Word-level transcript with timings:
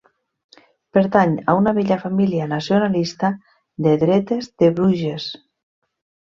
Pertany 0.97 1.35
a 1.51 1.53
una 1.59 1.73
vella 1.75 1.97
família 2.05 2.47
nacionalista 2.53 3.31
de 3.89 3.95
dretes 4.05 4.49
de 4.65 4.73
Bruges. 4.81 5.29